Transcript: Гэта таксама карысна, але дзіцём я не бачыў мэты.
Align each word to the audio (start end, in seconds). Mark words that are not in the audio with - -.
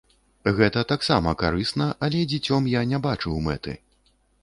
Гэта 0.59 0.83
таксама 0.91 1.35
карысна, 1.43 1.87
але 2.09 2.25
дзіцём 2.35 2.73
я 2.79 2.85
не 2.95 3.05
бачыў 3.09 3.41
мэты. 3.51 3.81